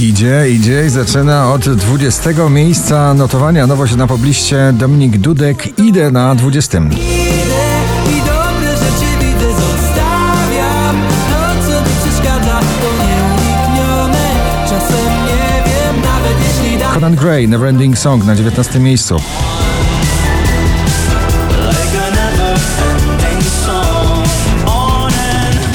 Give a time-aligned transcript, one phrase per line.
[0.00, 3.66] Idzie, idzie i zaczyna od 20 miejsca notowania.
[3.66, 5.78] Nowość na pobliście Dominik Dudek.
[5.78, 6.78] Idę na 20.
[6.78, 6.94] Idę
[8.10, 10.96] i dobre rzeczy widzę zostawiam
[11.30, 14.30] To co mi przeszkadza to nieuniknione
[14.64, 19.16] Czasem nie wiem nawet jeśli da Conan Gray, Neverending Song na 19 miejscu.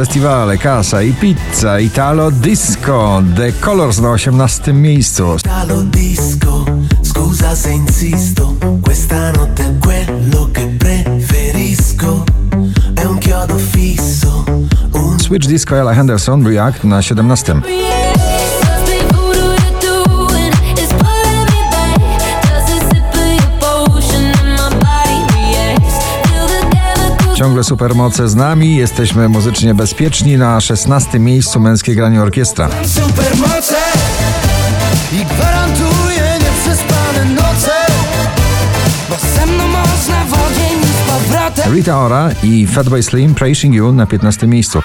[0.00, 5.36] Festiwale, kasa i pizza, Italo Disco, The Colors na 18 miejscu.
[5.36, 6.64] Italo disco,
[7.02, 12.24] scusa se insisto Questa notte è quello che preferisco
[12.94, 14.42] È un chiodo fisso
[15.18, 17.99] Switch Disco Ella Henderson, React na 17.
[27.40, 32.68] Ciągle supermoce z nami, jesteśmy muzycznie bezpieczni na 16 miejscu męskie granie orkiestra.
[32.84, 33.76] supermoce
[35.12, 37.72] I gwarantuję nieprzespane noce
[39.10, 40.24] Bo ze mną można
[41.06, 44.82] powrotem Rita Ora i Fatboy Slim Praising You na 15 miejscu.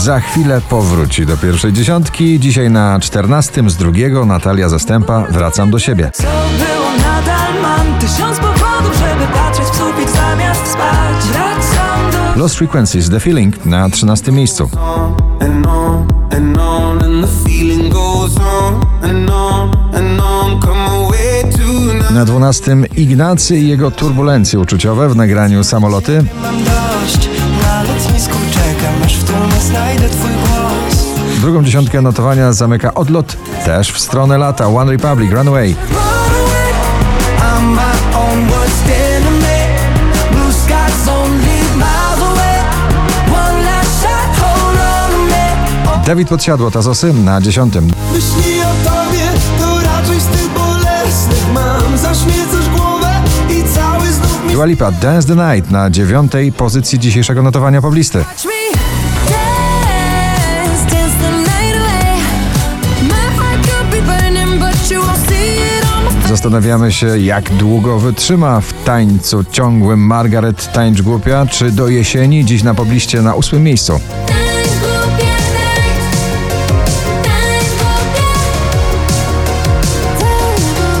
[0.00, 2.40] Za chwilę powróci do pierwszej dziesiątki.
[2.40, 6.10] Dzisiaj na 14 z drugiego Natalia Zastępa Wracam do siebie.
[6.14, 12.56] Co było nadal mam tysiąc powodów, żeby patrzeć w sufit zamiast spać Wracam do Lost
[12.56, 14.70] Frequencies The Feeling na 13 miejscu.
[22.10, 26.24] Na 12 Ignacy i jego turbulencje uczuciowe w nagraniu Samoloty.
[29.16, 31.04] W znajdę twój głos
[31.40, 35.76] Drugą dziesiątkę notowania zamyka odlot też w stronę lata One Republic Runaway.
[46.06, 47.74] Dawid Podsiadło Tazosy na 10.
[47.74, 49.28] Myśli o tobie,
[49.58, 53.10] to raczej z tych bolesnych mam Zaśmiecasz głowę
[53.50, 58.24] i cały znów mi Dua Lipa Dance the Night na dziewiątej pozycji dzisiejszego notowania poblisty.
[66.40, 72.62] Zastanawiamy się, jak długo wytrzyma w tańcu ciągłym Margaret Tańcz Głupia, czy do jesieni dziś
[72.62, 74.00] na pobliście na ósmym miejscu.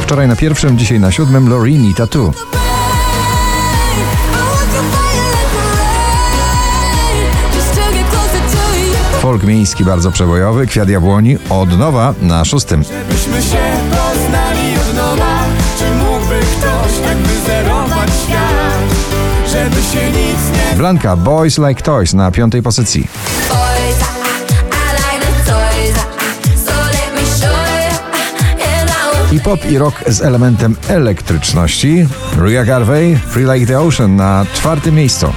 [0.02, 2.32] Wczoraj na pierwszym, dzisiaj na siódmym Lorini Tattoo.
[9.20, 12.84] Folk miejski bardzo przebojowy, Kwiat Jabłoni od nowa na szóstym.
[20.80, 23.08] Blanka Boys Like Toys na piątej pozycji.
[29.32, 32.06] I pop i rock z elementem elektryczności.
[32.44, 35.32] Ria Garvey, Free Like the Ocean na czwartym miejscu.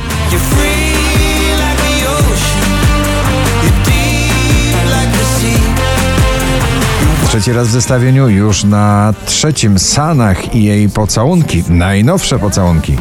[7.27, 11.63] Trzeci raz w zestawieniu już na trzecim Sanach i jej pocałunki.
[11.69, 12.97] Najnowsze pocałunki.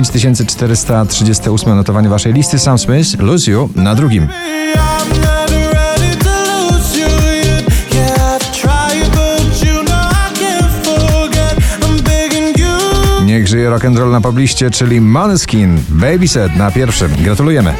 [0.00, 2.58] 5438 notowanie waszej listy.
[2.58, 4.28] Sam Smith, Lose You na drugim.
[13.24, 17.10] Niech żyje rock and roll na pobliście, czyli Måneskin, Babyset na pierwszym.
[17.22, 17.74] Gratulujemy.